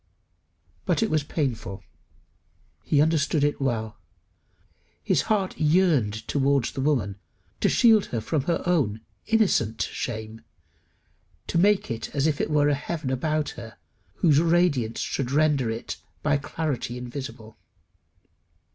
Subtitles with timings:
[0.87, 1.83] But it was painful.
[2.83, 3.99] He understood it well.
[5.03, 7.19] His heart yearned towards the woman
[7.59, 10.41] to shield her from her own innocent shame,
[11.45, 13.77] to make as it were a heaven about her
[14.15, 17.59] whose radiance should render it "by clarity invisible."